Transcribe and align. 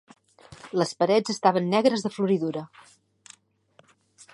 Les 0.81 0.93
parets 1.03 1.33
estaven 1.35 1.69
negres 1.75 2.07
de 2.07 2.13
floridura. 2.17 2.65